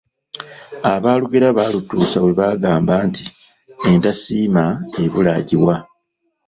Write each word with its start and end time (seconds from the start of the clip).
Abaalugera 0.93 1.47
baalutuusa 1.57 2.17
bwe 2.21 2.33
baagamba 2.39 2.93
nti, 3.07 3.25
entasiima 3.89 4.63
ebula 5.03 5.31
agiwa. 5.39 5.75